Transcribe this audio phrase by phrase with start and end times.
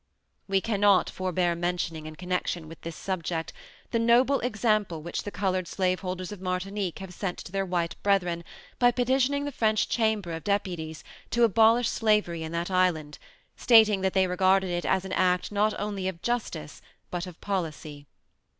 [0.47, 3.53] We cannot forbear mentioning in connection with this subject
[3.91, 8.43] the noble example which the colored slaveholders of Martinique have set to their white brethren
[8.79, 13.19] by petitioning the French Chamber of Deputies to abolish slavery in that island,
[13.55, 16.81] stating that they regarded it as an act not only of justice
[17.11, 18.07] but of policy.